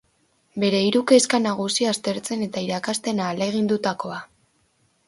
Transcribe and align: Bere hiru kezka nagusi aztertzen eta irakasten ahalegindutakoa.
Bere 0.63 0.79
hiru 0.85 1.01
kezka 1.11 1.39
nagusi 1.43 1.89
aztertzen 1.91 2.47
eta 2.49 2.65
irakasten 2.69 3.25
ahalegindutakoa. 3.29 4.21